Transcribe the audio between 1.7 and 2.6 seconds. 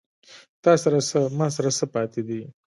څه پاتې دي